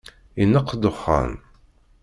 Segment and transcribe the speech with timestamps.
[0.41, 1.31] Ineqq dexxan.